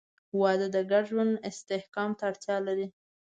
[0.39, 2.87] •واده د ګډ ژوند استحکام ته اړتیا لري.